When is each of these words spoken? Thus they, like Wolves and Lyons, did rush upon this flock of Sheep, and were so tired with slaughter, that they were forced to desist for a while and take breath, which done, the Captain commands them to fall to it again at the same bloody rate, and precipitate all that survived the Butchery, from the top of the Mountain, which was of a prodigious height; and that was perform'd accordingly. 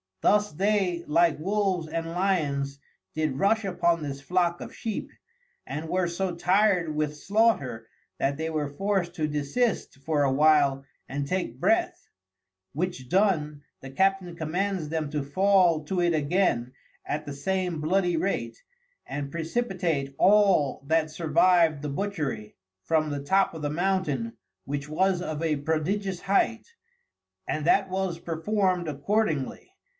Thus 0.21 0.51
they, 0.51 1.03
like 1.07 1.39
Wolves 1.39 1.87
and 1.87 2.07
Lyons, 2.11 2.79
did 3.15 3.37
rush 3.39 3.65
upon 3.65 4.01
this 4.01 4.21
flock 4.21 4.59
of 4.61 4.73
Sheep, 4.75 5.09
and 5.65 5.89
were 5.89 6.07
so 6.07 6.35
tired 6.35 6.93
with 6.95 7.17
slaughter, 7.17 7.87
that 8.19 8.37
they 8.37 8.49
were 8.49 8.69
forced 8.69 9.15
to 9.15 9.27
desist 9.27 9.97
for 10.03 10.23
a 10.23 10.31
while 10.31 10.85
and 11.09 11.25
take 11.27 11.59
breath, 11.59 12.07
which 12.73 13.09
done, 13.09 13.63
the 13.81 13.89
Captain 13.89 14.35
commands 14.35 14.89
them 14.89 15.09
to 15.09 15.23
fall 15.23 15.83
to 15.85 16.01
it 16.01 16.13
again 16.13 16.73
at 17.05 17.25
the 17.25 17.33
same 17.33 17.79
bloody 17.81 18.17
rate, 18.17 18.63
and 19.07 19.31
precipitate 19.31 20.15
all 20.19 20.83
that 20.87 21.09
survived 21.09 21.81
the 21.81 21.89
Butchery, 21.89 22.55
from 22.83 23.09
the 23.09 23.23
top 23.23 23.53
of 23.55 23.63
the 23.63 23.69
Mountain, 23.71 24.33
which 24.65 24.89
was 24.89 25.19
of 25.21 25.43
a 25.43 25.57
prodigious 25.57 26.21
height; 26.21 26.67
and 27.47 27.65
that 27.65 27.89
was 27.89 28.19
perform'd 28.19 28.87
accordingly. 28.87 29.67